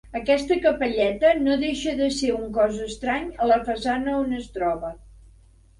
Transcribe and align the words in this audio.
Aquesta 0.19 0.55
capelleta 0.61 1.33
no 1.41 1.57
deixa 1.65 1.95
d'ésser 2.01 2.31
un 2.39 2.49
cos 2.57 2.81
estrany 2.89 3.29
a 3.47 3.53
la 3.53 3.61
façana 3.71 4.21
on 4.25 4.37
es 4.43 4.51
troba. 4.59 4.93